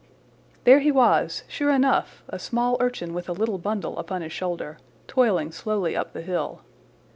[0.63, 4.79] There he was, sure enough, a small urchin with a little bundle upon his shoulder,
[5.05, 6.61] toiling slowly up the hill.